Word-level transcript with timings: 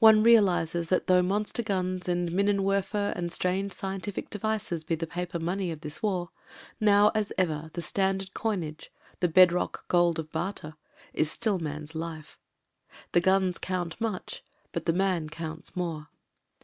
One 0.00 0.24
realises 0.24 0.88
that 0.88 1.06
though 1.06 1.22
monster 1.22 1.62
guns 1.62 2.08
and 2.08 2.32
minenwerf 2.32 2.92
er 2.92 3.12
and 3.14 3.30
strange 3.30 3.70
scientific 3.72 4.28
devices 4.28 4.82
be 4.82 4.96
the 4.96 5.06
paper 5.06 5.38
money 5.38 5.70
of 5.70 5.82
this 5.82 6.02
war, 6.02 6.30
now 6.80 7.12
as 7.14 7.32
ever 7.38 7.70
the 7.74 7.80
standard 7.80 8.34
coinage— 8.34 8.90
^the 9.20 9.32
bedrock 9.32 9.86
gold 9.86 10.18
of 10.18 10.32
barter— 10.32 10.74
^is 11.16 11.26
still 11.26 11.60
man's 11.60 11.94
life. 11.94 12.36
The 13.12 13.20
guns 13.20 13.58
count 13.58 14.00
much— 14.00 14.42
but 14.72 14.86
the 14.86 14.92
man 14.92 15.28
counts 15.28 15.76
more. 15.76 16.08